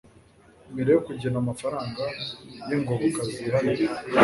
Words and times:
mbere 0.71 0.89
yo 0.95 0.99
kugena 1.05 1.37
amafaranga 1.43 2.03
y 2.67 2.71
ingoboka 2.77 3.21
zihariye 3.33 3.85